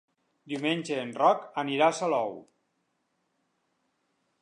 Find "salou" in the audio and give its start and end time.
1.99-2.35